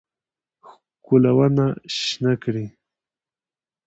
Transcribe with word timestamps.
ښکلونه 0.99 1.65
شنه 1.97 2.33
کړي 2.43 2.65